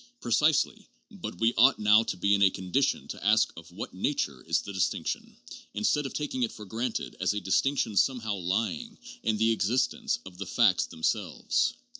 Precisely; 0.19 0.87
but 1.11 1.37
we 1.39 1.53
ought 1.57 1.77
now 1.77 2.01
to 2.01 2.17
be 2.17 2.33
in 2.33 2.41
a 2.41 2.49
condition 2.49 3.07
to 3.07 3.23
ask 3.23 3.53
of 3.55 3.71
what 3.71 3.93
nature 3.93 4.43
is 4.47 4.59
the 4.61 4.73
distinction, 4.73 5.37
instead 5.75 6.07
of 6.07 6.13
taking 6.15 6.41
it 6.41 6.51
for 6.51 6.65
granted 6.65 7.15
as 7.19 7.35
a 7.35 7.39
dis 7.39 7.61
tinction 7.61 7.95
somehow 7.95 8.33
lying 8.33 8.97
in 9.21 9.37
the 9.37 9.51
existence 9.51 10.17
of 10.25 10.39
the 10.39 10.47
facts 10.47 10.87
themselves. 10.87 11.75